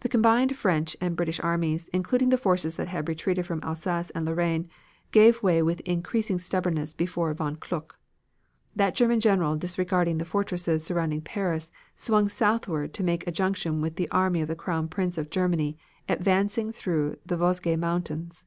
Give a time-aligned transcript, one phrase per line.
[0.00, 4.26] The combined French and British armies, including the forces that had retreated from Alsace and
[4.26, 4.68] Lorraine,
[5.12, 8.00] gave way with increasing stubbornness before von Kluck.
[8.74, 13.94] That German general disregarding the fortresses surrounding Paris, swung southward to make a junction with
[13.94, 15.78] the Army of the Crown Prince of Germany
[16.08, 18.44] advancing through the Vosges Mountains.